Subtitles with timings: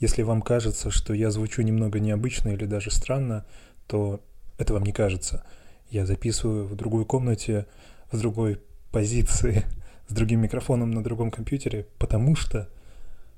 [0.00, 3.44] Если вам кажется, что я звучу немного необычно или даже странно,
[3.86, 4.20] то
[4.56, 5.44] это вам не кажется.
[5.90, 7.66] Я записываю в другой комнате,
[8.10, 8.60] в другой
[8.90, 9.64] позиции,
[10.08, 12.70] с другим микрофоном на другом компьютере, потому что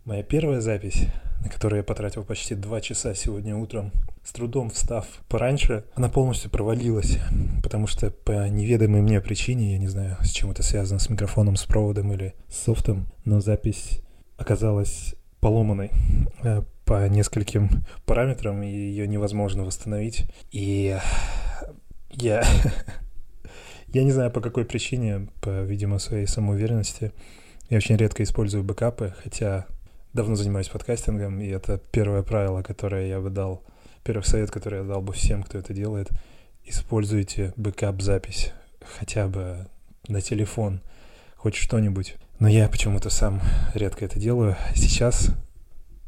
[0.04, 1.06] моя первая запись,
[1.42, 3.90] на которую я потратил почти два часа сегодня утром,
[4.22, 7.18] с трудом встав пораньше, она полностью провалилась,
[7.64, 11.56] потому что по неведомой мне причине, я не знаю, с чем это связано, с микрофоном,
[11.56, 14.00] с проводом или с софтом, но запись
[14.36, 15.90] оказалась поломанной
[16.44, 20.24] э, по нескольким параметрам, и ее невозможно восстановить.
[20.52, 20.96] И
[22.10, 22.44] я...
[23.88, 27.12] Я не знаю, по какой причине, по, видимо, своей самоуверенности.
[27.68, 29.66] Я очень редко использую бэкапы, хотя
[30.14, 33.62] давно занимаюсь подкастингом, и это первое правило, которое я бы дал,
[34.02, 36.08] первый совет, который я дал бы всем, кто это делает.
[36.64, 38.52] Используйте бэкап-запись
[38.98, 39.66] хотя бы
[40.08, 40.80] на телефон,
[41.36, 42.16] хоть что-нибудь.
[42.42, 43.40] Но я почему-то сам
[43.72, 44.56] редко это делаю.
[44.74, 45.30] Сейчас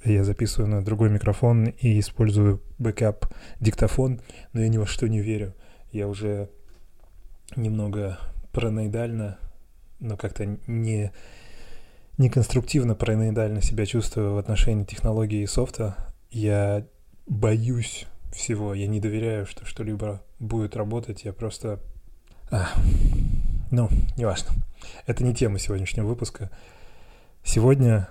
[0.04, 4.20] я записываю на другой микрофон и использую backup диктофон,
[4.52, 5.54] но я ни во что не верю.
[5.92, 6.50] Я уже
[7.54, 8.18] немного
[8.52, 9.38] параноидально,
[10.00, 11.12] но как-то не,
[12.18, 16.12] не конструктивно параноидально себя чувствую в отношении технологии и софта.
[16.32, 16.84] Я
[17.28, 21.78] боюсь всего, я не доверяю, что что-либо будет работать, я просто...
[22.50, 22.70] А,
[23.74, 24.52] ну, неважно.
[25.06, 26.50] Это не тема сегодняшнего выпуска.
[27.42, 28.08] Сегодня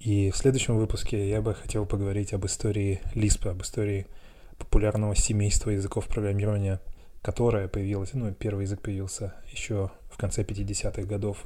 [0.00, 4.06] и в следующем выпуске я бы хотел поговорить об истории Lisp, об истории
[4.58, 6.80] популярного семейства языков программирования,
[7.22, 11.44] которое появилось, ну, первый язык появился еще в конце 50-х годов.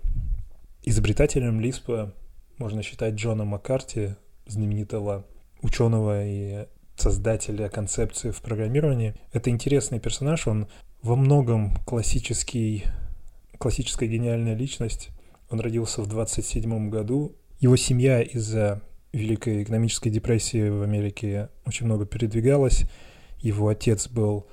[0.84, 2.12] Изобретателем Lisp
[2.58, 4.14] можно считать Джона Маккарти,
[4.46, 5.24] знаменитого
[5.62, 9.14] ученого и создателя концепции в программировании.
[9.32, 10.68] Это интересный персонаж, он
[11.02, 12.84] во многом классический
[13.58, 15.10] классическая гениальная личность.
[15.50, 17.36] Он родился в 27 году.
[17.60, 22.84] Его семья из-за Великой экономической депрессии в Америке очень много передвигалась.
[23.40, 24.46] Его отец был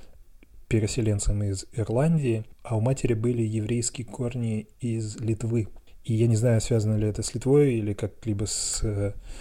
[0.68, 5.68] переселенцем из Ирландии, а у матери были еврейские корни из Литвы.
[6.04, 8.80] И я не знаю, связано ли это с Литвой или как-либо с,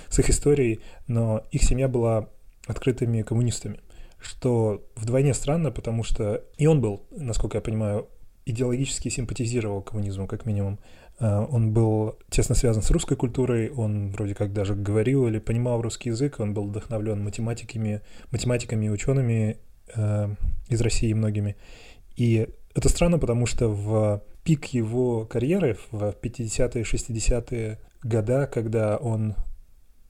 [0.09, 2.29] с их историей, но их семья была
[2.67, 3.79] открытыми коммунистами,
[4.19, 8.07] что вдвойне странно, потому что и он был, насколько я понимаю,
[8.45, 10.79] идеологически симпатизировал коммунизму, как минимум.
[11.19, 15.81] А, он был тесно связан с русской культурой, он вроде как даже говорил или понимал
[15.81, 18.01] русский язык, он был вдохновлен математиками,
[18.31, 19.57] математиками и учеными
[19.95, 20.29] э,
[20.69, 21.55] из России многими.
[22.15, 29.35] И это странно, потому что в пик его карьеры, в 50-е, 60-е года, когда он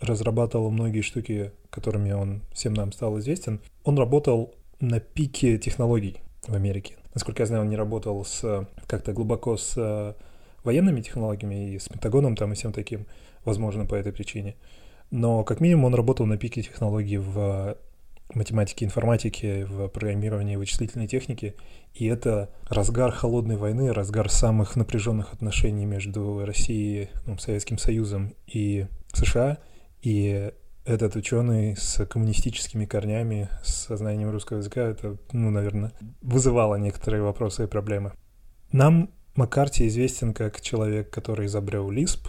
[0.02, 6.18] разрабатывал многие штуки, которыми он всем нам стал известен, он работал на пике технологий
[6.48, 6.98] в Америке.
[7.16, 10.14] Насколько я знаю, он не работал с как-то глубоко с э,
[10.64, 13.08] военными технологиями и с Пентагоном там и всем таким,
[13.46, 14.56] возможно, по этой причине.
[15.12, 17.78] Но как минимум он работал на пике технологий в
[18.34, 21.56] математике, информатике, в программировании, вычислительной технике.
[21.94, 28.88] И это разгар холодной войны, разгар самых напряженных отношений между Россией, ну, Советским Союзом и
[29.14, 29.60] США.
[30.02, 30.52] И
[30.86, 35.92] этот ученый с коммунистическими корнями, с сознанием русского языка, это, ну, наверное,
[36.22, 38.14] вызывало некоторые вопросы и проблемы.
[38.72, 42.28] Нам Маккарти известен как человек, который изобрел Lisp,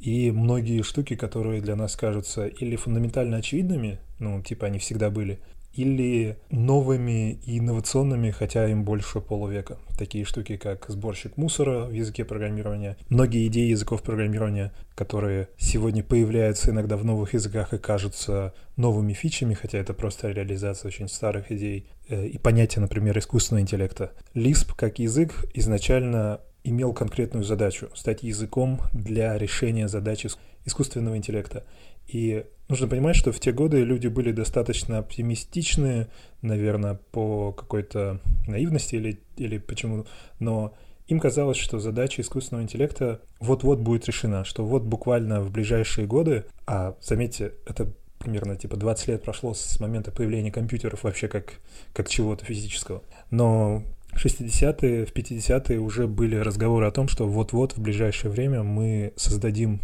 [0.00, 5.40] и многие штуки, которые для нас кажутся или фундаментально очевидными, ну, типа они всегда были,
[5.78, 9.78] или новыми и инновационными, хотя им больше полувека.
[9.96, 16.72] Такие штуки, как сборщик мусора в языке программирования, многие идеи языков программирования, которые сегодня появляются
[16.72, 21.86] иногда в новых языках и кажутся новыми фичами, хотя это просто реализация очень старых идей,
[22.08, 24.10] э, и понятие, например, искусственного интеллекта.
[24.34, 30.28] Lisp как язык изначально имел конкретную задачу— стать языком для решения задачи
[30.64, 31.64] искусственного интеллекта.
[32.08, 36.08] И нужно понимать, что в те годы люди были достаточно оптимистичны,
[36.42, 40.06] наверное, по какой-то наивности или, или почему,
[40.38, 40.74] но
[41.06, 46.44] им казалось, что задача искусственного интеллекта вот-вот будет решена, что вот буквально в ближайшие годы,
[46.66, 51.60] а заметьте, это примерно типа 20 лет прошло с момента появления компьютеров вообще как,
[51.94, 53.02] как чего-то физического.
[53.30, 58.62] Но в 60-е, в 50-е уже были разговоры о том, что вот-вот в ближайшее время
[58.62, 59.80] мы создадим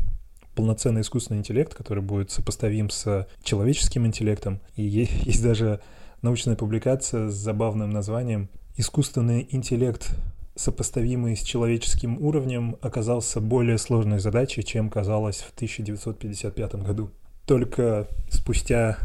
[0.55, 4.61] полноценный искусственный интеллект, который будет сопоставим с человеческим интеллектом.
[4.77, 4.83] И
[5.23, 5.81] есть даже
[6.23, 10.17] научная публикация с забавным названием «Искусственный интеллект,
[10.57, 17.11] сопоставимый с человеческим уровнем, оказался более сложной задачей, чем казалось в 1955 году».
[17.47, 18.99] Только спустя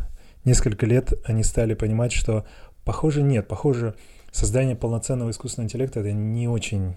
[0.45, 2.45] несколько лет они стали понимать, что
[2.85, 3.95] похоже нет, похоже
[4.31, 6.93] создание полноценного искусственного интеллекта это не очень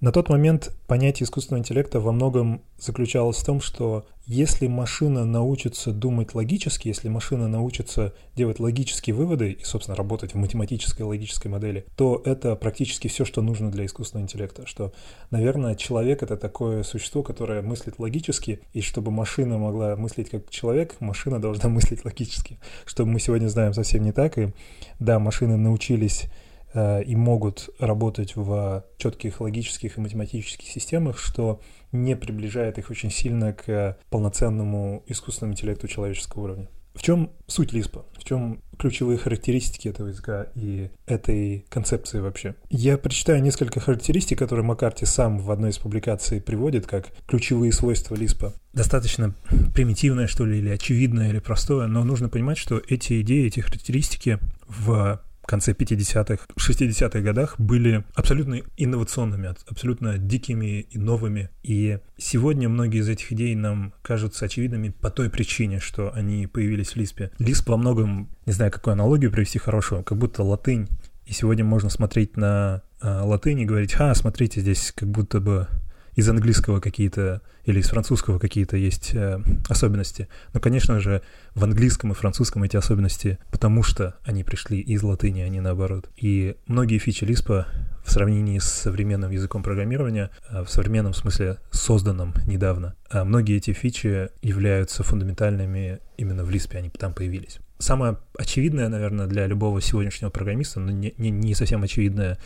[0.00, 5.92] На тот момент понятие искусственного интеллекта во многом заключалось в том, что если машина научится
[5.92, 11.84] думать логически, если машина научится делать логические выводы и, собственно, работать в математической логической модели,
[11.96, 14.66] то это практически все, что нужно для искусственного интеллекта.
[14.66, 14.94] Что,
[15.30, 20.96] наверное, человек— это такое существо, которое мыслит логически, и чтобы машина могла мыслить как человек,
[21.00, 22.58] машина должна мыслить логически.
[22.86, 24.54] Что мы сегодня знаем совсем не так, и
[24.98, 26.24] да, машины научились
[26.74, 31.60] и могут работать в четких логических и математических системах, что
[31.92, 36.68] не приближает их очень сильно к полноценному искусственному интеллекту человеческого уровня.
[36.94, 38.04] В чем суть Лиспа?
[38.18, 42.56] В чем ключевые характеристики этого языка и этой концепции вообще?
[42.68, 48.16] Я прочитаю несколько характеристик, которые Маккарти сам в одной из публикаций приводит как ключевые свойства
[48.16, 48.52] Лиспа.
[48.72, 49.34] Достаточно
[49.72, 54.38] примитивное, что ли, или очевидное, или простое, но нужно понимать, что эти идеи, эти характеристики
[54.68, 55.20] в
[55.50, 61.50] конце 50-х, 60-х годах были абсолютно инновационными, абсолютно дикими и новыми.
[61.64, 66.90] И сегодня многие из этих идей нам кажутся очевидными по той причине, что они появились
[66.90, 67.32] в Лиспе.
[67.40, 70.88] Лисп во многом, не знаю, какую аналогию привести хорошую, как будто латынь.
[71.26, 75.66] И сегодня можно смотреть на э, латынь и говорить, а, смотрите, здесь как будто бы
[76.14, 80.28] из английского какие-то или из французского какие-то есть э, особенности.
[80.52, 81.22] Но, конечно же,
[81.54, 86.10] в английском и французском эти особенности, потому что они пришли из латыни, а не наоборот.
[86.16, 87.66] И многие фичи Лиспа
[88.04, 93.72] в сравнении с современным языком программирования, э, в современном смысле созданном недавно, а многие эти
[93.72, 97.58] фичи являются фундаментальными именно в Лиспе, они там появились.
[97.78, 102.38] Самое очевидное, наверное, для любого сегодняшнего программиста, но не, не, не совсем очевидное Э,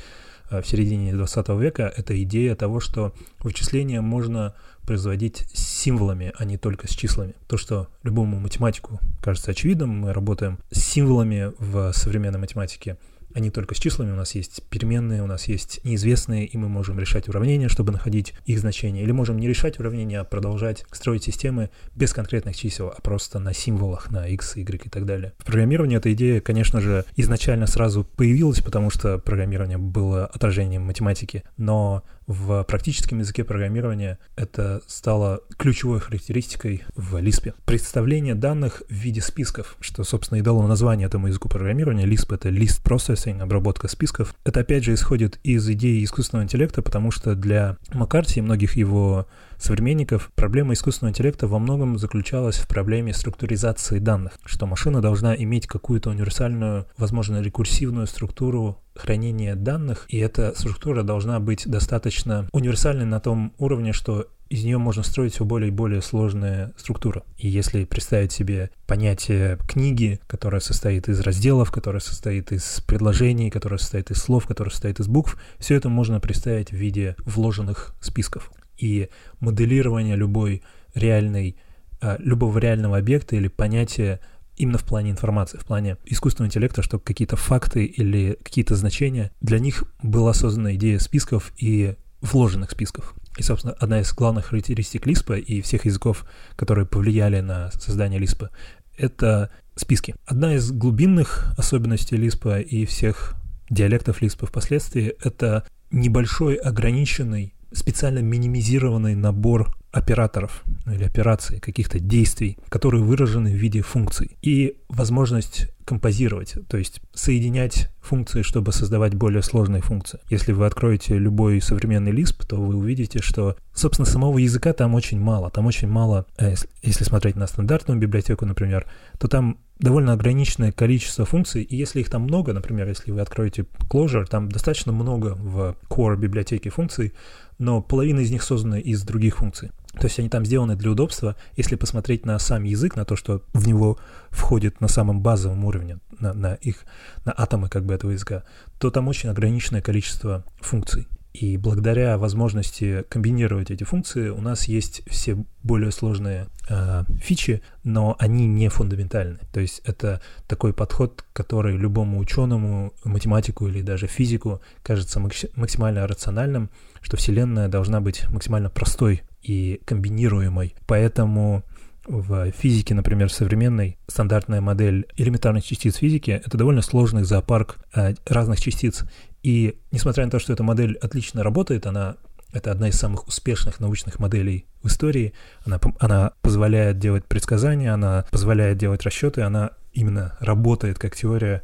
[0.50, 6.58] в середине 20 века, это идея того, что вычисления можно производить с символами, а не
[6.58, 7.34] только с числами.
[7.48, 12.98] То, что любому математику кажется очевидным, мы работаем с символами в современной математике–
[13.40, 14.12] не только с числами.
[14.12, 18.34] У нас есть переменные, у нас есть неизвестные, и мы можем решать уравнения, чтобы находить
[18.46, 19.02] их значение.
[19.02, 23.52] Или можем не решать уравнения, а продолжать строить системы без конкретных чисел, а просто на
[23.52, 25.32] символах, на x, y и так далее.
[25.38, 31.42] В программировании эта идея, конечно же, изначально сразу появилась, потому что программирование было отражением математики,
[31.56, 37.54] но в практическом языке программирования это стало ключевой характеристикой в Lisp.
[37.64, 42.06] Представление данных в виде списков, что, собственно, и дало название этому языку программирования.
[42.06, 44.34] Lisp— это List Processing, обработка списков.
[44.44, 49.26] Это, опять же, исходит из идеи искусственного интеллекта, потому что для Маккарти и многих его
[49.58, 55.66] современников проблема искусственного интеллекта во многом заключалась в проблеме структуризации данных, что машина должна иметь
[55.66, 63.20] какую-то универсальную, возможно, рекурсивную структуру хранения данных, и эта структура должна быть достаточно универсальной на
[63.20, 67.22] том уровне, что из нее можно строить все более и более сложные структуры.
[67.36, 73.78] И если представить себе понятие книги, которое состоит из разделов, которое состоит из предложений, которое
[73.78, 78.52] состоит из слов, которое состоит из букв, все это можно представить в виде вложенных списков
[78.78, 79.08] и
[79.40, 80.62] моделирование любой
[80.94, 81.56] реальной,
[82.00, 84.20] а, любого реального объекта или понятия
[84.56, 89.58] именно в плане информации, в плане искусственного интеллекта, что какие-то факты или какие-то значения, для
[89.58, 93.14] них была создана идея списков и вложенных списков.
[93.36, 96.24] И, собственно, одна из главных характеристик Лиспа и всех языков,
[96.56, 98.50] которые повлияли на создание Лиспа,
[98.96, 100.14] это списки.
[100.24, 103.34] Одна из глубинных особенностей Лиспа и всех
[103.68, 113.02] диалектов Лиспа впоследствии— это небольшой ограниченный специально минимизированный набор операторов или операций, каких-то действий, которые
[113.02, 114.36] выражены в виде функций.
[114.42, 120.18] И возможность композировать, то есть соединять функции, чтобы создавать более сложные функции.
[120.30, 125.20] Если вы откроете любой современный Lisp, то вы увидите, что, собственно, самого языка там очень
[125.20, 125.50] мало.
[125.50, 128.86] Там очень мало, э, если смотреть на стандартную библиотеку, например,
[129.18, 133.66] то там довольно ограниченное количество функций, и если их там много, например, если вы откроете
[133.90, 137.12] Clojure, там достаточно много в core библиотеке функций,
[137.58, 139.70] но половина из них создана из других функций.
[139.98, 141.36] То есть они там сделаны для удобства.
[141.56, 143.98] Если посмотреть на сам язык, на то, что в него
[144.30, 146.84] входит на самом базовом уровне, на, на их,
[147.24, 148.44] на атомы как бы этого языка,
[148.78, 151.06] то там очень ограниченное количество функций.
[151.34, 158.14] И благодаря возможности комбинировать эти функции у нас есть все более сложные э, фичи, но
[158.20, 159.40] они не фундаментальны.
[159.52, 166.70] То есть это такой подход, который любому ученому, математику или даже физику кажется максимально рациональным,
[167.02, 170.74] что Вселенная должна быть максимально простой и комбинируемой.
[170.86, 171.62] Поэтому
[172.06, 178.60] в физике, например, современной, стандартная модель элементарных частиц физики— это довольно сложный зоопарк э, разных
[178.60, 179.04] частиц.
[179.42, 182.16] И несмотря на то, что эта модель отлично работает, она
[182.52, 185.34] это одна из самых успешных научных моделей в истории.
[185.64, 191.62] Она, она позволяет делать предсказания, она позволяет делать расчеты, она именно работает как теория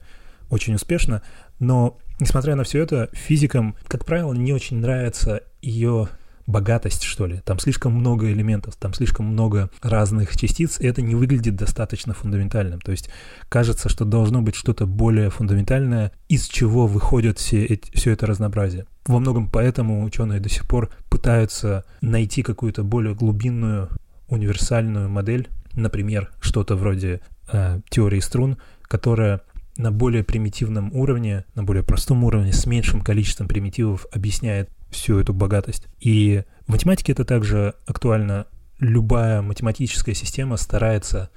[0.48, 1.22] очень успешно.
[1.60, 6.08] Но, несмотря на все это, физикам, как правило, не очень нравится ее
[6.50, 7.40] богатость, что ли.
[7.44, 12.80] Там слишком много элементов, там слишком много разных частиц, и это не выглядит достаточно фундаментальным.
[12.80, 13.10] То есть
[13.48, 18.86] кажется, что должно быть что-то более фундаментальное, из чего выходит все, эти, все это разнообразие.
[19.06, 23.88] Во многом поэтому ученые до сих пор пытаются найти какую-то более глубинную,
[24.28, 27.20] универсальную модель, например, что-то вроде
[27.52, 29.40] э, теории струн, которая
[29.76, 35.32] на более примитивном уровне, на более простом уровне, с меньшим количеством примитивов объясняет всю эту
[35.32, 35.88] богатость.
[36.00, 38.46] И в математике это также актуально.
[38.78, 41.30] Любая математическая система старается,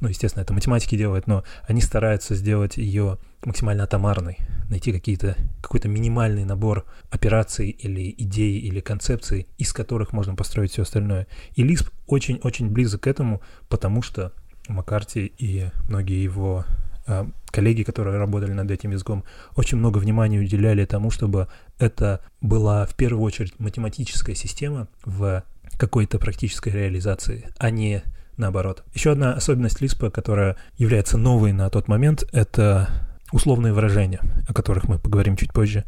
[0.00, 4.36] ну, естественно, это математики делают, но они стараются сделать ее максимально атомарной,
[4.68, 10.82] найти какие-то, какой-то минимальный набор операций или идей или концепций, из которых можно построить все
[10.82, 11.26] остальное.
[11.54, 14.32] И Lisp очень-очень близок к этому, потому что
[14.68, 16.66] Маккарти и многие его
[17.06, 19.24] а, коллеги, которые работали над этим языком,
[19.56, 21.48] очень много внимания уделяли тому, чтобы
[21.80, 25.42] это была в первую очередь математическая система в
[25.78, 28.02] какой-то практической реализации, а не
[28.36, 28.84] наоборот.
[28.94, 32.88] Еще одна особенность Лиспа, которая является новой на тот момент, это
[33.32, 35.84] условные выражения, о которых мы поговорим чуть позже,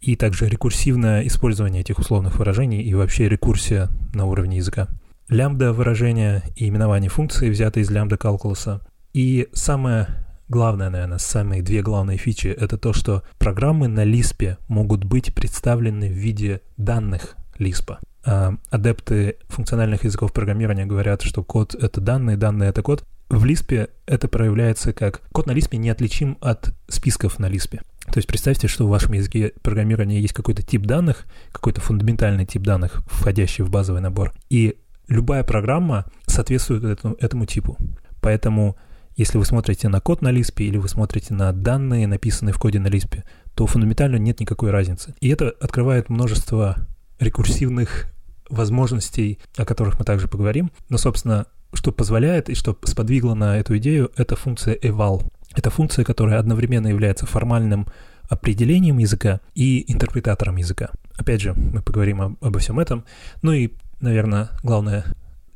[0.00, 4.88] и также рекурсивное использование этих условных выражений и вообще рекурсия на уровне языка.
[5.28, 8.80] Лямбда выражения и именование функции взяты из лямбда калкулуса.
[9.12, 15.04] И самое главное, наверное, самые две главные фичи— это то, что программы на Lisp могут
[15.04, 17.96] быть представлены в виде данных Lisp.
[18.24, 23.04] А адепты функциональных языков программирования говорят, что код— это данные, данные— это код.
[23.28, 25.20] В Lisp это проявляется как...
[25.32, 27.80] Код на Lisp неотличим от списков на Lisp.
[28.06, 32.62] То есть представьте, что в вашем языке программирования есть какой-то тип данных, какой-то фундаментальный тип
[32.62, 34.32] данных, входящий в базовый набор.
[34.48, 34.76] И
[35.08, 37.76] любая программа соответствует этому, этому типу.
[38.20, 38.76] Поэтому
[39.16, 42.78] если вы смотрите на код на Lisp или вы смотрите на данные, написанные в коде
[42.78, 43.22] на Lisp,
[43.54, 45.14] то фундаментально нет никакой разницы.
[45.20, 46.76] И это открывает множество
[47.18, 48.12] рекурсивных
[48.50, 50.70] возможностей, о которых мы также поговорим.
[50.90, 55.30] Но, собственно, что позволяет и что сподвигло на эту идею, это функция eval.
[55.54, 57.86] Это функция, которая одновременно является формальным
[58.28, 60.90] определением языка и интерпретатором языка.
[61.16, 63.04] Опять же, мы поговорим об, обо всем этом.
[63.40, 65.04] Ну и, наверное, главное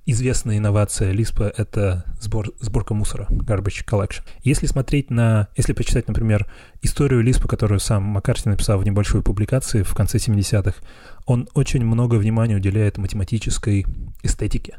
[0.07, 4.23] известная инновация Lisp— это сбор, сборка мусора, garbage collection.
[4.43, 6.51] Если смотреть на, если почитать, например,
[6.83, 10.75] историю Lisp, которую сам Маккарти написал в небольшой публикации в конце 70-х,
[11.27, 13.87] он очень много внимания уделяет математической
[14.23, 14.79] эстетике.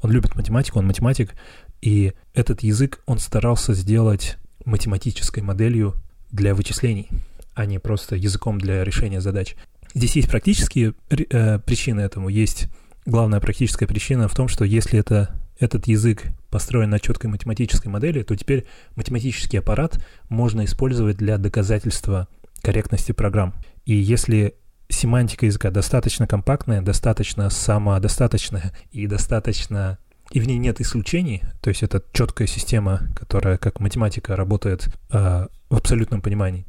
[0.00, 1.34] Он любит математику, он математик,
[1.80, 5.94] и этот язык он старался сделать математической моделью
[6.30, 7.08] для вычислений,
[7.54, 9.56] а не просто языком для решения задач.
[9.94, 12.68] Здесь есть практические э, причины этому, есть
[13.08, 18.22] главная практическая причина в том, что если это, этот язык построен на четкой математической модели,
[18.22, 19.98] то теперь математический аппарат
[20.28, 22.28] можно использовать для доказательства
[22.62, 23.54] корректности программ.
[23.86, 24.54] И если
[24.90, 29.98] семантика языка достаточно компактная, достаточно самодостаточная и достаточно
[30.30, 35.46] и в ней нет исключений, то есть это четкая система, которая как математика работает э,
[35.70, 36.66] в абсолютном понимании,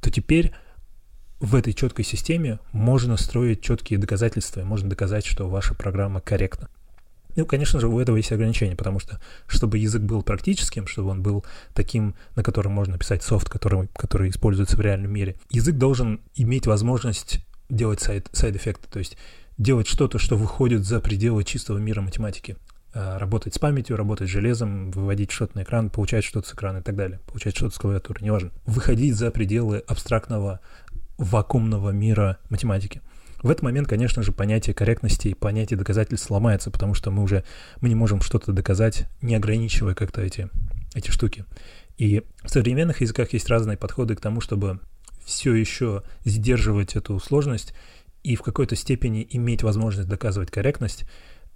[0.00, 0.54] то теперь
[1.44, 6.68] в этой четкой системе можно строить четкие доказательства, и можно доказать, что ваша программа корректна.
[7.36, 11.22] Ну, конечно же, у этого есть ограничения, потому что, чтобы язык был практическим, чтобы он
[11.22, 16.20] был таким, на котором можно писать софт, который, который используется в реальном мире, язык должен
[16.36, 19.18] иметь возможность делать сайд-эффекты, то есть
[19.58, 22.56] делать что-то, что выходит за пределы чистого мира математики.
[22.96, 26.78] А, работать с памятью, работать с железом, выводить что-то на экран, получать что-то с экрана
[26.78, 28.52] и так далее, получать что-то с клавиатуры, неважно.
[28.66, 30.60] Выходить за пределы абстрактного
[31.18, 33.00] вакуумного мира математики.
[33.42, 37.44] В этот момент, конечно же, понятие корректности и понятие доказательств сломается, потому что мы уже
[37.80, 40.48] мы не можем что-то доказать, не ограничивая как-то эти,
[40.94, 41.44] эти штуки.
[41.98, 44.80] И в современных языках есть разные подходы к тому, чтобы
[45.24, 47.74] все еще сдерживать эту сложность
[48.22, 51.04] и в какой-то степени иметь возможность доказывать корректность.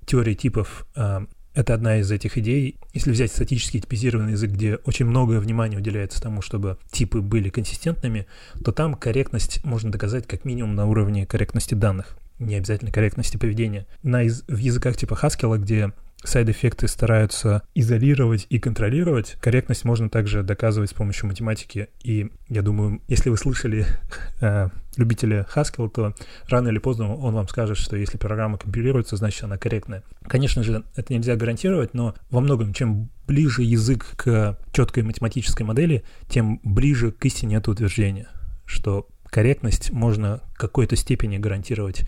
[0.04, 1.26] Теория типов а,
[1.58, 2.76] это одна из этих идей.
[2.94, 8.28] Если взять статический типизированный язык, где очень многое внимание уделяется тому, чтобы типы были консистентными,
[8.64, 13.88] то там корректность можно доказать как минимум на уровне корректности данных, не обязательно корректности поведения.
[14.04, 15.92] На, в языках типа Haskell, где
[16.24, 19.36] сайд-эффекты стараются изолировать и контролировать.
[19.40, 21.88] Корректность можно также доказывать с помощью математики.
[22.02, 23.86] И я думаю, если вы слышали
[24.40, 26.14] э, любителя Haskell, то
[26.48, 30.02] рано или поздно он вам скажет, что если программа компилируется, значит она корректная.
[30.22, 36.02] Конечно же, это нельзя гарантировать, но во многом, чем ближе язык к четкой математической модели,
[36.28, 38.28] тем ближе к истине это утверждение,
[38.64, 42.02] что корректность можно в какой-то степени гарантировать,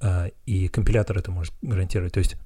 [0.00, 2.12] э, и компилятор это может гарантировать.
[2.12, 2.36] То есть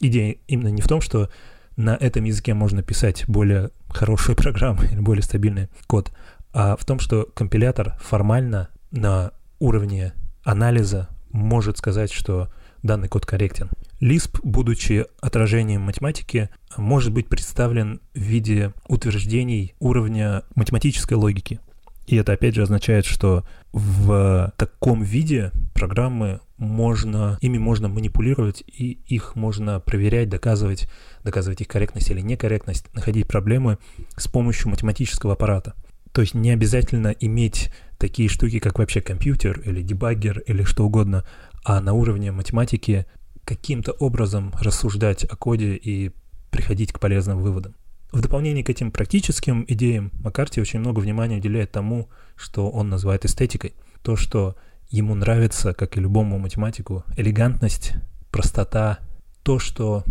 [0.00, 1.30] идея именно не в том, что
[1.76, 6.12] на этом языке можно писать более хорошие программы или более стабильный код,
[6.52, 12.48] а в том, что компилятор формально на уровне анализа может сказать, что
[12.82, 13.70] данный код корректен.
[14.00, 21.60] Lisp, будучи отражением математики, может быть представлен в виде утверждений уровня математической логики.
[22.06, 28.98] И это опять же означает, что в таком виде программы можно, ими можно манипулировать, и
[29.06, 30.88] их можно проверять, доказывать,
[31.22, 33.78] доказывать их корректность или некорректность, находить проблемы
[34.16, 35.74] с помощью математического аппарата.
[36.12, 41.26] То есть не обязательно иметь такие штуки, как вообще компьютер или дебаггер или что угодно,
[41.64, 43.06] а на уровне математики
[43.44, 46.12] каким-то образом рассуждать о коде и
[46.50, 47.74] приходить к полезным выводам.
[48.12, 53.24] В дополнение к этим практическим идеям Маккарти очень много внимания уделяет тому, что он называет
[53.24, 53.74] эстетикой.
[54.02, 54.56] То, что
[54.90, 57.94] ему нравится, как и любому математику, элегантность,
[58.30, 58.98] простота,
[59.42, 60.04] то, что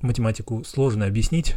[0.00, 1.56] математику сложно объяснить,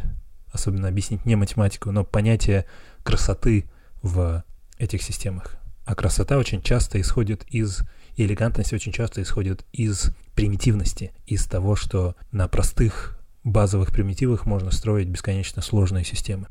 [0.52, 2.66] особенно объяснить не математику, но понятие
[3.02, 3.64] красоты
[4.02, 4.44] в
[4.78, 5.56] этих системах.
[5.84, 7.82] А красота очень часто исходит из,
[8.16, 14.70] и элегантность очень часто исходит из примитивности, из того, что на простых базовых примитивах можно
[14.70, 16.46] строить бесконечно сложные системы.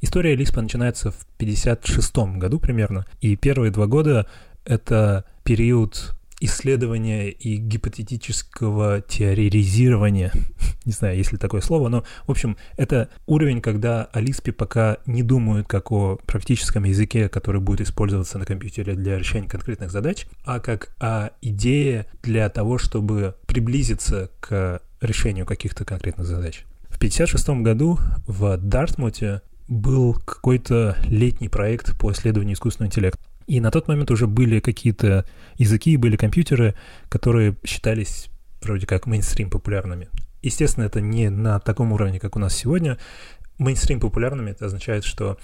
[0.00, 4.26] История Лиспа начинается в 1956 году примерно, и первые два года—
[4.64, 10.32] это период исследования и гипотетического теоризирования,
[10.84, 14.98] не знаю, есть ли такое слово, но, в общем, это уровень, когда о Лиспе пока
[15.06, 20.26] не думают как о практическом языке, который будет использоваться на компьютере для решения конкретных задач,
[20.44, 26.64] а как о идее для того, чтобы приблизиться к решению каких-то конкретных задач.
[26.88, 33.31] В 1956 году в Дартмуте был какой-то летний проект по исследованию искусственного интеллекта.
[33.52, 36.74] И на тот момент уже были какие-то языки, были компьютеры,
[37.08, 38.30] которые считались
[38.62, 40.08] вроде как мейнстрим популярными.
[40.42, 42.98] Естественно, это не на таком уровне, как у нас сегодня.
[43.58, 45.38] Мейнстрим популярными это означает, что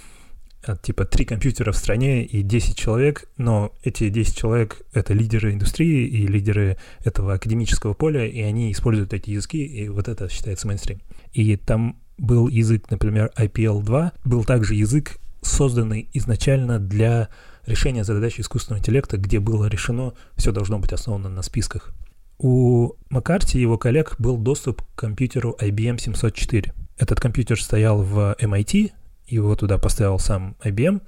[0.66, 5.52] Э, типа три компьютера в стране и 10 человек, но эти 10 человек— это лидеры
[5.52, 10.66] индустрии и лидеры этого академического поля, и они используют эти языки, и вот это считается
[10.66, 11.00] мейнстрим.
[11.32, 17.28] И там был язык, например, IPL2, был также язык, созданный изначально для
[17.68, 21.92] решения задач искусственного интеллекта, где было решено, все должно быть основано на списках.
[22.38, 26.72] У Маккарти и его коллег был доступ к компьютеру IBM 704.
[26.96, 28.92] Этот компьютер стоял в MIT,
[29.26, 31.02] его туда поставил сам IBM,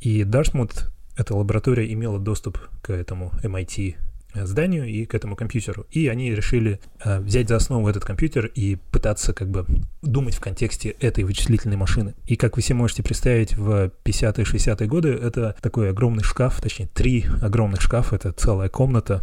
[0.00, 3.96] и Dartmouth, эта лаборатория, имела доступ к этому MIT
[4.34, 5.86] зданию и к этому компьютеру.
[5.90, 9.66] И они решили э, взять за основу этот компьютер и пытаться как бы
[10.02, 12.14] думать в контексте этой вычислительной машины.
[12.26, 16.88] И как вы себе можете представить, в 50-е, 60-е годы это такой огромный шкаф, точнее,
[16.92, 19.20] три огромных шкафа, это целая комната,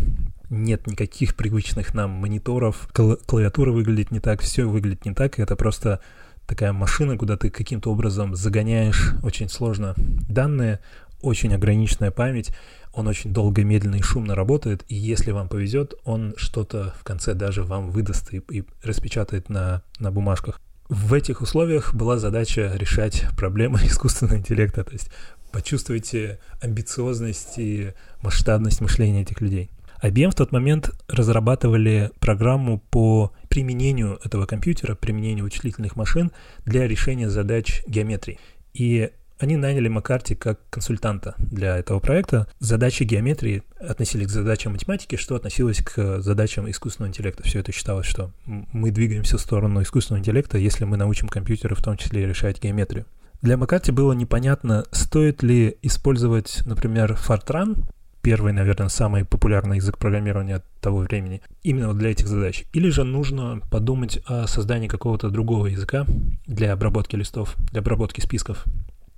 [0.50, 6.02] нет никаких привычных нам мониторов, клавиатура выглядит не так, все выглядит не так, это просто
[6.46, 9.96] такая машина, куда ты каким-то образом загоняешь очень сложно
[10.28, 10.80] данные,
[11.22, 12.52] очень ограниченная память,
[12.94, 17.34] он очень долго, медленно и шумно работает, и если вам повезет, он что-то в конце
[17.34, 20.60] даже вам выдаст и, и распечатает на, на бумажках.
[20.90, 25.10] В этих условиях была задача решать проблемы искусственного интеллекта, то есть
[25.52, 29.70] почувствуйте амбициозность и масштабность мышления этих людей.
[30.02, 36.32] IBM в тот момент разрабатывали программу по применению этого компьютера, применению вычислительных машин
[36.66, 38.40] для решения задач геометрии.
[38.74, 42.48] И они наняли Маккарти как консультанта для этого проекта.
[42.60, 47.44] Задачи геометрии относились к задачам математики, что относилось к задачам искусственного интеллекта.
[47.44, 51.84] Все это считалось, что мы двигаемся в сторону искусственного интеллекта, если мы научим компьютеры в
[51.84, 53.06] том числе решать геометрию.
[53.42, 57.84] Для Маккарти было непонятно, стоит ли использовать, например, Fortran
[58.22, 62.66] первый, наверное, самый популярный язык программирования того времени, именно для этих задач.
[62.74, 66.06] Или же нужно подумать о создании какого-то другого языка
[66.46, 68.66] для обработки листов, для обработки списков.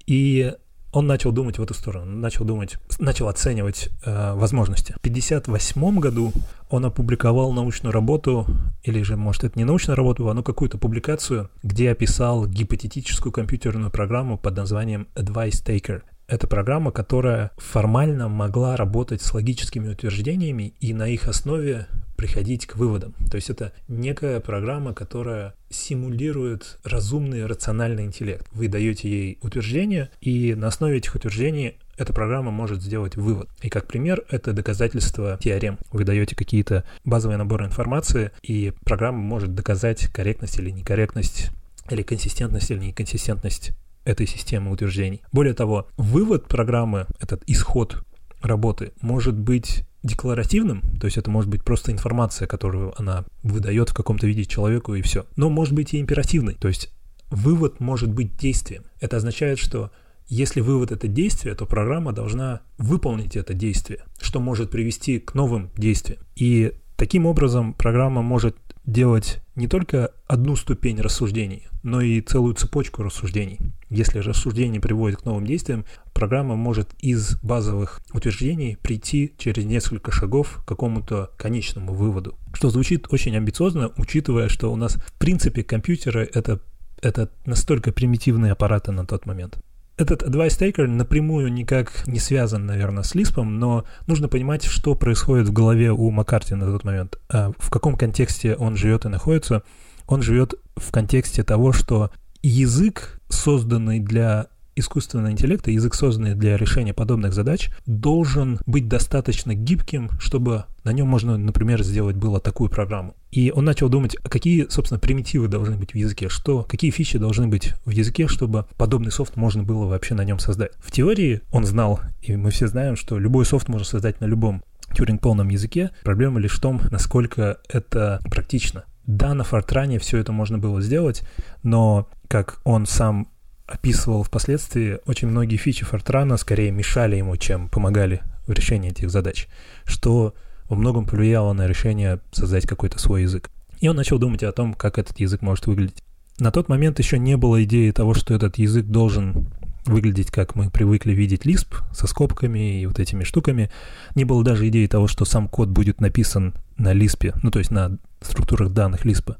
[0.05, 0.53] И
[0.93, 4.93] он начал думать в эту сторону, начал думать, начал оценивать э, возможности.
[4.93, 6.31] В 1958 году
[6.69, 8.45] он опубликовал научную работу,
[8.83, 13.89] или же, может, это не научная работа, а ну какую-то публикацию, где описал гипотетическую компьютерную
[13.89, 16.03] программу под названием Advice Taker.
[16.27, 21.87] Это программа, которая формально могла работать с логическими утверждениями и на их основе
[22.23, 23.13] приходить к выводам.
[23.29, 28.47] То есть это некая программа, которая симулирует разумный рациональный интеллект.
[28.53, 33.49] Вы даете ей утверждения, и на основе этих утверждений эта программа может сделать вывод.
[33.61, 35.77] И как пример, это доказательство теорем.
[35.91, 41.51] Вы даете какие-то базовые наборы информации, и программа может доказать корректность или некорректность,
[41.89, 43.71] или консистентность или неконсистентность
[44.05, 45.23] этой системы утверждений.
[45.33, 48.01] Более того, вывод программы, этот исход
[48.41, 53.93] работы, может быть декларативным, то есть это может быть просто информация, которую она выдает в
[53.93, 55.25] каком-то виде человеку и все.
[55.35, 56.91] Но может быть и императивный, то есть
[57.29, 58.83] вывод может быть действием.
[58.99, 59.91] Это означает, что
[60.27, 65.69] Если вывод— это действие, то программа должна выполнить это действие, что может привести к новым
[65.75, 66.21] действиям.
[66.35, 73.03] И таким образом программа может делать не только одну ступень рассуждений, но и целую цепочку
[73.03, 73.59] рассуждений.
[73.89, 80.61] Если рассуждение приводит к новым действиям, программа может из базовых утверждений прийти через несколько шагов
[80.63, 82.37] к какому-то конечному выводу.
[82.53, 86.59] Что звучит очень амбициозно, учитывая, что у нас в принципе компьютеры это,
[87.01, 89.59] это настолько примитивные аппараты на тот момент.
[89.95, 95.47] Этот advice taker напрямую никак не связан, наверное, с Лиспом, но нужно понимать, что происходит
[95.47, 99.61] в голове у Маккарти на тот момент, а в каком контексте он живет и находится.
[100.07, 102.09] Он живет в контексте того, что
[102.41, 110.09] язык, созданный для искусственного интеллекта, язык, созданный для решения подобных задач, должен быть достаточно гибким,
[110.19, 113.15] чтобы на нем можно, например, сделать было такую программу.
[113.31, 117.17] И он начал думать, а какие, собственно, примитивы должны быть в языке, что, какие фичи
[117.17, 120.71] должны быть в языке, чтобы подобный софт можно было вообще на нем создать.
[120.79, 124.63] В теории он знал, и мы все знаем, что любой софт можно создать на любом
[124.93, 125.91] Тюринг-полном языке.
[126.03, 128.83] Проблема лишь в том, насколько это практично.
[129.05, 131.23] Да, на Фортране все это можно было сделать,
[131.61, 133.27] но, как он сам
[133.73, 139.47] описывал впоследствии, очень многие фичи Фортрана скорее мешали ему, чем помогали в решении этих задач,
[139.85, 140.33] что
[140.69, 143.49] во многом повлияло на решение создать какой-то свой язык.
[143.79, 146.03] И он начал думать о том, как этот язык может выглядеть.
[146.39, 149.47] На тот момент еще не было идеи того, что этот язык должен
[149.85, 153.69] выглядеть, как мы привыкли видеть Lisp, со скобками и вот этими штуками.
[154.15, 157.71] Не было даже идеи того, что сам код будет написан на Lisp, ну то есть
[157.71, 159.35] на структурах данных Lisp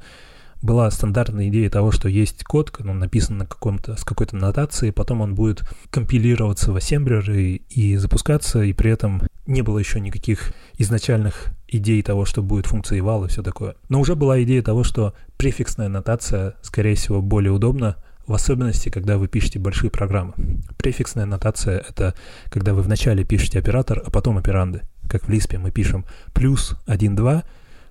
[0.64, 5.22] была стандартная идея того, что есть код, он написан на каком-то, с какой-то нотацией, потом
[5.22, 11.48] он будет компилироваться в ассемблер и запускаться, и при этом не было еще никаких изначальных
[11.68, 13.76] идей того, что будет функция eval и все такое.
[13.90, 19.18] Но уже была идея того, что префиксная нотация, скорее всего, более удобна, в особенности, когда
[19.18, 20.34] вы пишете большие программы.
[20.78, 22.16] Префиксная нотация— это
[22.50, 24.84] когда вы вначале пишете оператор, а потом операнды.
[25.10, 27.44] Как в Lisp мы пишем плюс 1, 2,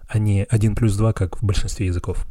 [0.08, 2.26] а не 1 плюс 2, как в большинстве языков.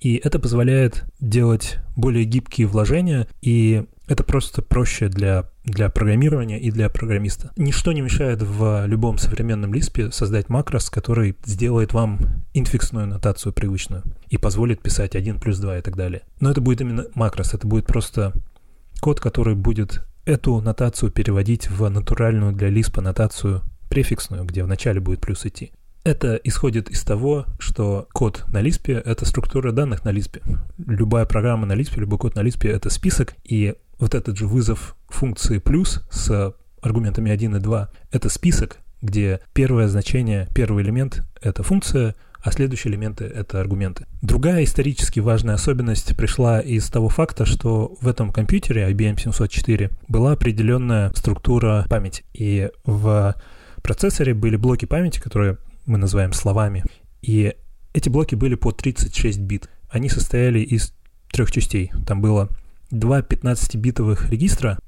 [0.00, 6.70] И это позволяет делать более гибкие вложения, и это просто проще для, для программирования и
[6.70, 7.52] для программиста.
[7.56, 12.18] Ничто не мешает в любом современном Lisp создать макрос, который сделает вам
[12.54, 16.22] инфиксную нотацию привычную и позволит писать 1 плюс 2 и так далее.
[16.40, 18.32] Но это будет именно макрос, это будет просто
[19.00, 25.20] код, который будет эту нотацию переводить в натуральную для Lisp нотацию префиксную, где вначале будет
[25.20, 25.72] плюс идти.
[26.02, 30.42] Это исходит из того, что код на Lisp— это структура данных на Lisp.
[30.78, 34.96] Любая программа на Lisp, любой код на Lisp— это список, и вот этот же вызов
[35.08, 41.62] функции плюс с аргументами 1 и 2— это список, где первое значение, первый элемент— это
[41.62, 44.06] функция, а следующие элементы— это аргументы.
[44.22, 50.32] Другая исторически важная особенность пришла из того факта, что в этом компьютере IBM 704 была
[50.32, 52.24] определенная структура памяти.
[52.32, 53.34] И в
[53.82, 56.84] процессоре были блоки памяти, которые мы называем словами.
[57.22, 57.54] И
[57.92, 59.68] эти блоки были по 36 бит.
[59.88, 60.94] Они состояли из
[61.32, 61.92] трех частей.
[62.06, 62.48] Там было
[62.90, 64.78] два 15-битовых регистра.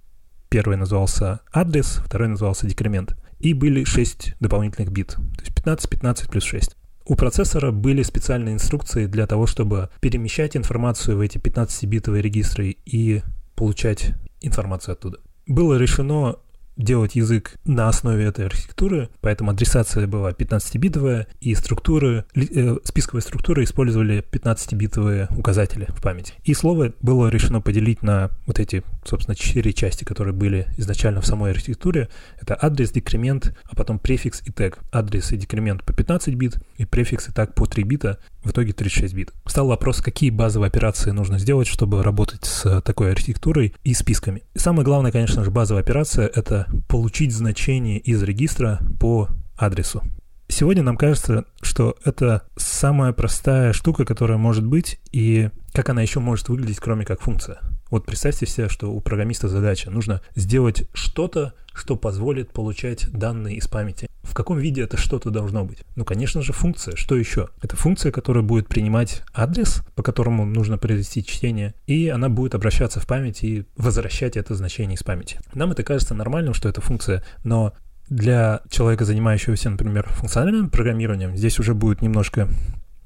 [0.48, 3.16] Первый назывался адрес, второй назывался декремент.
[3.38, 5.08] И были 6 дополнительных бит.
[5.08, 6.76] То есть 15, 15 плюс 6.
[7.04, 13.22] У процессора были специальные инструкции для того, чтобы перемещать информацию в эти 15-битовые регистры и
[13.56, 15.18] получать информацию оттуда.
[15.46, 16.36] Было решено
[16.76, 23.64] делать язык на основе этой архитектуры, поэтому адресация была 15-битовая, и структуры, э, списковые структуры
[23.64, 26.34] использовали 15-битовые указатели в памяти.
[26.44, 31.26] И слово было решено поделить на вот эти, собственно, четыре части, которые были изначально в
[31.26, 32.08] самой архитектуре.
[32.40, 34.78] Это адрес, декремент, а потом префикс и тег.
[34.92, 38.72] Адрес и декремент по 15 бит, и префикс и тег по 3 бита, в итоге
[38.72, 39.32] 36 бит.
[39.46, 44.42] Стал вопрос, какие базовые операции нужно сделать, чтобы работать с такой архитектурой и списками.
[44.54, 50.02] И самое главное, конечно же, базовая операция— это получить значение из регистра по адресу.
[50.48, 56.20] Сегодня нам кажется, что это самая простая штука, которая может быть, и как она еще
[56.20, 57.60] может выглядеть, кроме как функция.
[57.92, 59.90] Вот представьте себе, что у программиста задача.
[59.90, 64.08] Нужно сделать что-то, что позволит получать данные из памяти.
[64.22, 65.84] В каком виде это что-то должно быть?
[65.94, 66.96] Ну, конечно же, функция.
[66.96, 67.50] Что еще?
[67.60, 72.98] Это функция, которая будет принимать адрес, по которому нужно произвести чтение, и она будет обращаться
[72.98, 75.38] в память и возвращать это значение из памяти.
[75.52, 77.74] Нам это кажется нормальным, что это функция, но
[78.08, 82.48] для человека, занимающегося, например, функциональным программированием, здесь уже будет немножко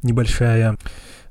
[0.05, 0.77] небольшая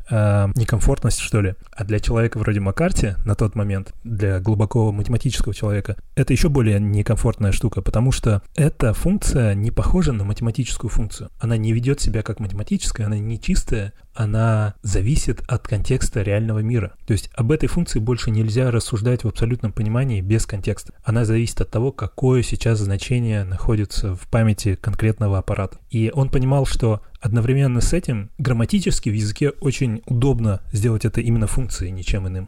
[0.10, 1.56] э, некомфортность, что ли.
[1.72, 6.80] А для человека вроде Маккарти на тот момент, для глубокого математического человека, это еще более
[6.80, 11.30] некомфортная штука, потому что эта функция не похожа на математическую функцию.
[11.40, 16.94] Она не ведет себя как математическая, она не чистая, она зависит от контекста реального мира.
[17.06, 20.94] То есть об этой функции больше нельзя рассуждать в абсолютном понимании без контекста.
[21.04, 25.78] Она зависит от того, какое сейчас значение находится в памяти конкретного аппарата.
[25.90, 31.48] И он понимал, что одновременно с этим грамматически в языке очень удобно сделать это именно
[31.48, 32.48] функцией, ничем иным.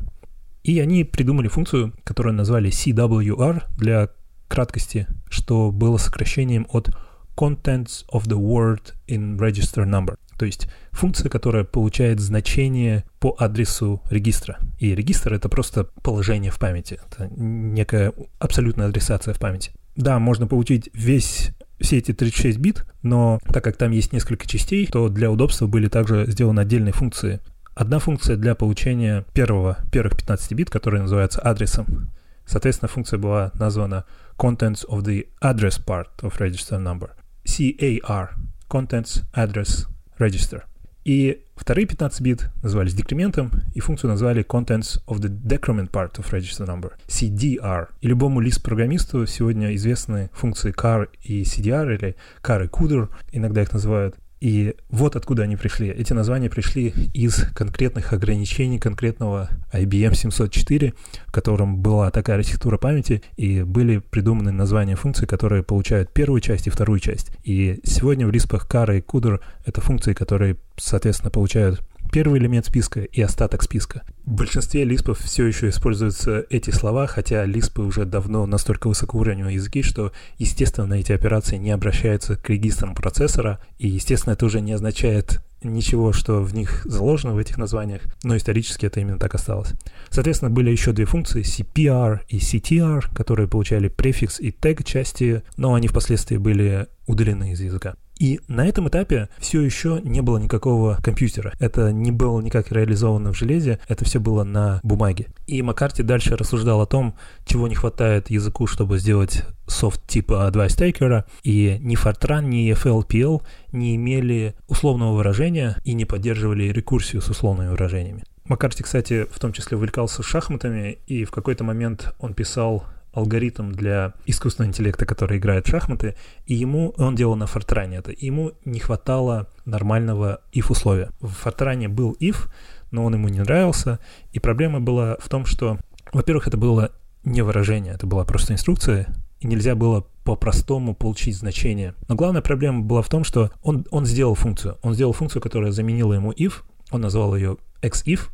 [0.64, 4.10] И они придумали функцию, которую назвали CWR для
[4.48, 6.90] краткости, что было сокращением от
[7.38, 10.16] Contents of the Word in Register Number.
[10.38, 14.60] То есть функция, которая получает значение по адресу регистра.
[14.80, 17.00] И регистр— это просто положение в памяти.
[17.10, 19.72] Это некая абсолютная адресация в памяти.
[19.96, 24.88] Да, можно получить весь все эти 36 бит, но так как там есть несколько частей,
[24.88, 27.40] то для удобства были также сделаны отдельные функции.
[27.76, 32.10] Одна функция для получения первого, первых 15 бит, которая называется адресом.
[32.46, 34.06] Соответственно, функция была названа
[34.38, 37.12] Contents of the Address Part of Register Number.
[37.46, 38.30] CAR,
[38.70, 40.64] Contents Address Register.
[41.08, 46.30] И вторые 15 бит назывались декрементом, и функцию назвали Contents of the Decrement Part of
[46.34, 47.88] Register Number, CDR.
[48.02, 53.72] И любому лист-программисту сегодня известны функции CAR и CDR, или CAR и CUDR, иногда их
[53.72, 54.18] называют.
[54.40, 55.90] И вот откуда они пришли.
[55.90, 60.94] Эти названия пришли из конкретных ограничений конкретного IBM 704,
[61.26, 66.68] в котором была такая архитектура памяти, и были придуманы названия функций, которые получают первую часть
[66.68, 67.32] и вторую часть.
[67.44, 73.02] И сегодня в лиспах Kara и CUDR это функции, которые, соответственно, получают первый элемент списка
[73.02, 74.04] и остаток списка.
[74.26, 79.84] В большинстве лиспов все еще используются эти слова, хотя лиспы уже давно настолько высокоуровневые языки,
[79.84, 85.42] что, естественно, эти операции не обращаются к регистрам процессора, и, естественно, это уже не означает
[85.64, 89.74] ничего, что в них заложено в этих названиях, но исторически это именно так осталось.
[90.10, 95.74] Соответственно, были еще две функции CPR и CTR, которые получали префикс и тег части, но
[95.74, 97.96] они впоследствии были удалены из языка.
[98.20, 101.54] И на этом этапе все еще не было никакого компьютера.
[101.60, 105.28] Это не было никак реализовано в железе, это все было на бумаге.
[105.46, 110.78] И Маккарти дальше рассуждал о том, чего не хватает языку, чтобы сделать софт типа Advice
[110.78, 117.30] Taker, и ни Fortran, ни FLPL не имели условного выражения и не поддерживали рекурсию с
[117.30, 118.24] условными выражениями.
[118.46, 122.86] Маккарти, кстати, в том числе увлекался шахматами, и в какой-то момент он писал
[123.18, 128.12] алгоритм для искусственного интеллекта, который играет в шахматы, и ему, он делал на Фортране это,
[128.16, 131.10] ему не хватало нормального if условия.
[131.20, 132.48] В Фортране был if,
[132.92, 134.00] но он ему не нравился,
[134.34, 135.80] и проблема была в том, что,
[136.14, 136.92] во-первых, это было
[137.24, 139.08] не выражение, это была просто инструкция,
[139.40, 141.96] и нельзя было по-простому получить значение.
[142.08, 144.78] Но главная проблема была в том, что он, он сделал функцию.
[144.84, 148.30] Он сделал функцию, которая заменила ему if, он назвал ее xif,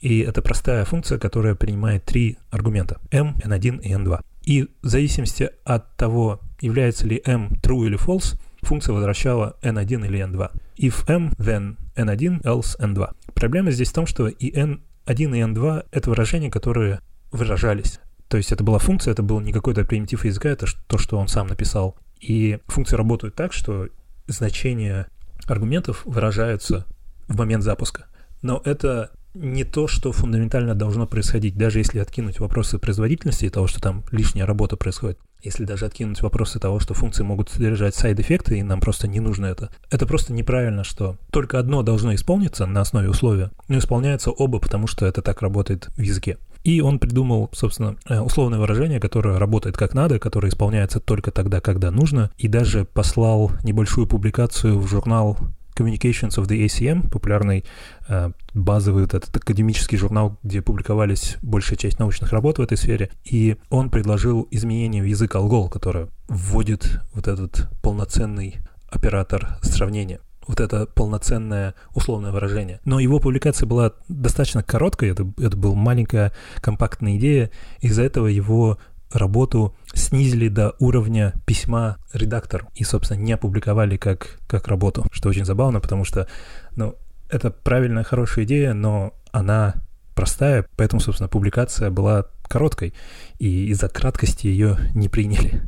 [0.00, 4.20] и это простая функция, которая принимает три аргумента m, n1 и n2.
[4.44, 10.24] И в зависимости от того, является ли m true или false, функция возвращала n1 или
[10.24, 10.50] n2.
[10.78, 13.14] If m, then n1, else n2.
[13.34, 17.00] Проблема здесь в том, что и n1 и n2— это выражения, которые
[17.32, 18.00] выражались.
[18.28, 21.28] То есть это была функция, это был не какой-то примитив языка, это то, что он
[21.28, 21.96] сам написал.
[22.20, 23.88] И функции работают так, что
[24.26, 25.06] значения
[25.46, 26.86] аргументов выражаются
[27.28, 28.06] в момент запуска.
[28.42, 33.66] Но это не то, что фундаментально должно происходить, даже если откинуть вопросы производительности и того,
[33.66, 35.18] что там лишняя работа происходит.
[35.42, 39.46] Если даже откинуть вопросы того, что функции могут содержать сайд-эффекты, и нам просто не нужно
[39.46, 39.70] это.
[39.90, 44.86] Это просто неправильно, что только одно должно исполниться на основе условия, но исполняются оба, потому
[44.86, 46.38] что это так работает в языке.
[46.64, 51.60] И он придумал, собственно, э, условное выражение, которое работает как надо, которое исполняется только тогда,
[51.60, 55.38] когда нужно, и даже послал небольшую публикацию в журнал
[55.76, 57.64] Communications of the ACM, популярный
[58.08, 63.10] э, базовый вот этот академический журнал, где публиковались большая часть научных работ в этой сфере,
[63.24, 68.56] и он предложил изменение в язык алгол, которое вводит вот этот полноценный
[68.88, 70.20] оператор сравнения.
[70.46, 72.80] Вот это полноценное условное выражение.
[72.84, 78.78] Но его публикация была достаточно короткой, это, это была маленькая компактная идея, из-за этого его
[79.12, 85.44] работу снизили до уровня письма редактор и, собственно, не опубликовали как, как работу, что очень
[85.44, 86.26] забавно, потому что,
[86.74, 86.96] ну,
[87.28, 89.74] это правильная, хорошая идея, но она
[90.14, 92.94] простая, поэтому, собственно, публикация была короткой,
[93.38, 95.62] и из-за краткости ее не приняли.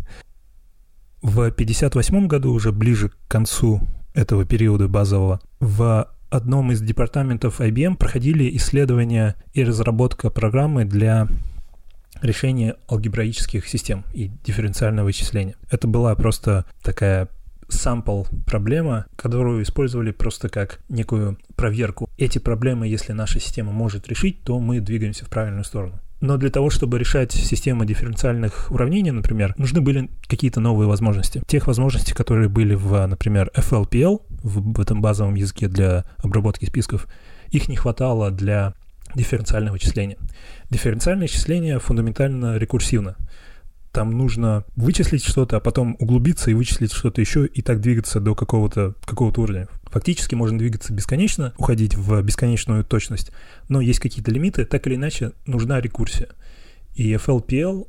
[1.20, 3.80] В 1958 году, уже ближе к концу
[4.14, 11.28] этого периода базового, в одном из департаментов IBM проходили исследования и разработка программы для
[12.22, 15.56] решение алгебраических систем и дифференциального вычисления.
[15.70, 17.28] Это была просто такая
[17.68, 22.08] сампл проблема, которую использовали просто как некую проверку.
[22.16, 26.00] Эти проблемы, если наша система может решить, то мы двигаемся в правильную сторону.
[26.20, 31.42] Но для того, чтобы решать систему дифференциальных уравнений, например, нужны были какие-то новые возможности.
[31.46, 37.06] Тех возможностей, которые были в, например, FLPL, в этом базовом языке для обработки списков,
[37.50, 38.74] их не хватало для
[39.14, 40.18] дифференциального вычисления.
[40.70, 43.16] Дифференциальное вычисление фундаментально рекурсивно
[43.92, 48.34] там нужно вычислить что-то, а потом углубиться и вычислить что-то еще, и так двигаться до
[48.34, 49.66] какого-то какого уровня.
[49.90, 53.32] Фактически можно двигаться бесконечно, уходить в бесконечную точность,
[53.68, 56.28] но есть какие-то лимиты, так или иначе нужна рекурсия.
[56.94, 57.88] И FLPL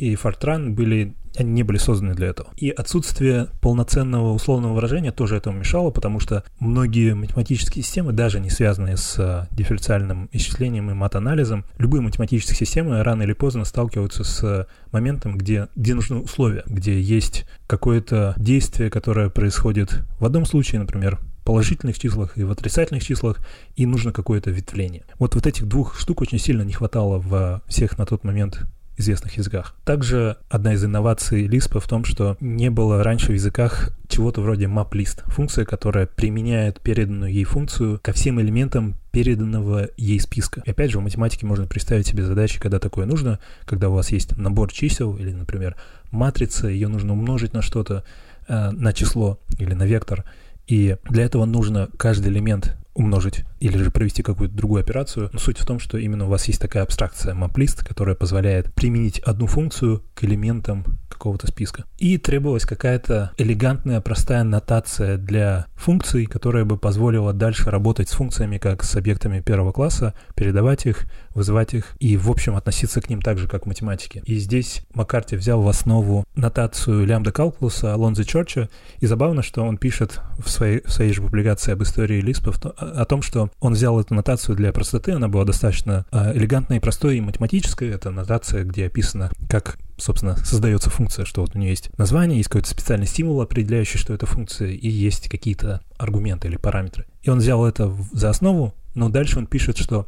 [0.00, 2.50] и Fortran были они не были созданы для этого.
[2.56, 8.50] И отсутствие полноценного условного выражения тоже этому мешало, потому что многие математические системы, даже не
[8.50, 14.66] связанные с а, дифференциальным исчислением и мат-анализом, любые математические системы рано или поздно сталкиваются с
[14.90, 21.20] моментом, где, где нужны условия, где есть какое-то действие, которое происходит в одном случае, например,
[21.44, 23.38] положительных числах и в отрицательных числах,
[23.76, 25.04] и нужно какое-то ветвление.
[25.20, 28.66] Вот вот этих двух штук очень сильно не хватало в всех на тот момент
[29.00, 29.74] известных языках.
[29.84, 34.66] Также одна из инноваций Lisp в том, что не было раньше в языках чего-то вроде
[34.66, 40.62] map-list, функция, которая применяет переданную ей функцию ко всем элементам переданного ей списка.
[40.64, 44.10] И опять же, в математике можно представить себе задачи, когда такое нужно, когда у вас
[44.10, 45.76] есть набор чисел или, например,
[46.10, 48.04] матрица, ее нужно умножить на что-то,
[48.48, 50.24] э, на число или на вектор,
[50.66, 55.30] и для этого нужно каждый элемент умножить или же провести какую-то другую операцию.
[55.32, 59.20] Но суть в том, что именно у вас есть такая абстракция maplist, которая позволяет применить
[59.20, 61.84] одну функцию к элементам какого-то списка.
[61.98, 68.56] И требовалась какая-то элегантная, простая нотация для функций, которая бы позволила дальше работать с функциями
[68.56, 73.20] как с объектами первого класса, передавать их, вызывать их и, в общем, относиться к ним
[73.20, 74.22] так же, как в математике.
[74.24, 79.76] И здесь Маккарти взял в основу нотацию лямбда калкулуса Алонзо Чорча, и забавно, что он
[79.76, 83.98] пишет в своей, в своей же публикации об истории Лиспа о том, что он взял
[84.00, 87.88] эту нотацию для простоты, она была достаточно а, элегантной и простой и математической.
[87.88, 92.48] Это нотация, где описано, как собственно, создается функция, что вот у нее есть название, есть
[92.48, 97.06] какой-то специальный стимул, определяющий, что это функция, и есть какие-то аргументы или параметры.
[97.22, 100.06] И он взял это за основу, но дальше он пишет, что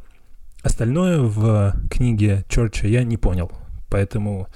[0.61, 3.51] остальное в книге Чорча я не понял,
[3.89, 4.47] поэтому,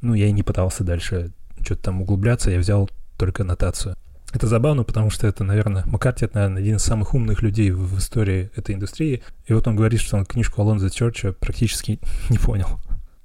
[0.00, 3.96] ну, я и не пытался дальше что-то там углубляться, я взял только нотацию.
[4.32, 7.98] Это забавно, потому что это, наверное, Маккарти, это, наверное, один из самых умных людей в
[7.98, 9.22] истории этой индустрии.
[9.46, 12.80] И вот он говорит, что он книжку Алонзо Чорча практически не понял.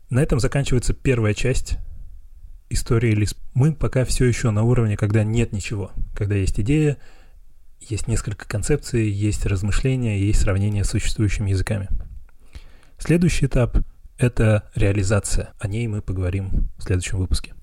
[0.10, 1.78] На этом заканчивается первая часть
[2.70, 3.38] истории Лисп.
[3.54, 5.92] Мы пока все еще на уровне, когда нет ничего.
[6.14, 6.98] Когда есть идея,
[7.80, 11.88] есть несколько концепций, есть размышления, есть сравнение с существующими языками.
[12.98, 13.78] Следующий этап—
[14.18, 15.54] это реализация.
[15.60, 17.54] О ней мы поговорим в следующем выпуске.